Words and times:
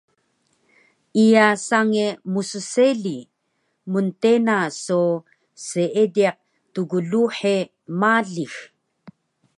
Iya 1.23 1.47
sange 1.67 2.07
msseli, 2.33 3.17
mntena 3.91 4.57
so 4.83 5.01
seediq 5.67 6.37
tgluhe 6.73 7.55
malix 7.99 8.51